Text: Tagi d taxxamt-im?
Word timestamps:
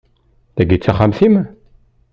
Tagi 0.55 0.77
d 0.79 0.81
taxxamt-im? 0.81 1.35